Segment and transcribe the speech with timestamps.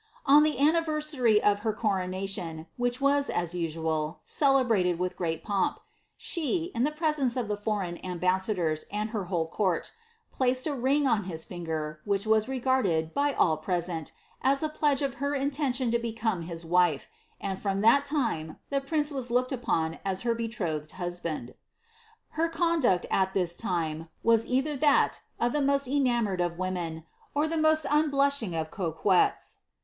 [0.17, 5.43] * On llie anniversary of her coro nation, which vi^i, as usual, celebiated wiih ^reat
[5.43, 5.79] pomp,
[6.17, 6.71] she.
[6.73, 9.91] in the presence of tbe foreign ambai'mdor", and her whole court,
[10.33, 14.11] placed a rinj on his linger, uhicb was regarded, by all present,
[14.41, 17.01] as a pledge of her in tention to become hn wile,
[17.39, 21.53] and, from that time, the prince was looked Upon as her betrothed husband
[21.93, 24.81] * Her conduct, at this lime, was either• n.id.• ihiJ.
[24.81, 25.19] BLIZABSTH.
[25.37, 27.05] 343 that of the most enamoured of women,
[27.35, 29.57] or the most unblushing of coquettes.